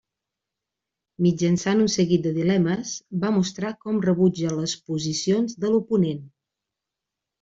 Mitjançant 1.25 1.83
un 1.83 1.91
seguit 1.97 2.23
de 2.27 2.31
dilemes, 2.39 2.95
va 3.25 3.31
mostrant 3.37 3.77
com 3.87 4.01
rebutja 4.09 4.55
les 4.61 4.75
posicions 4.89 5.55
de 5.65 5.75
l'oponent. 5.75 6.25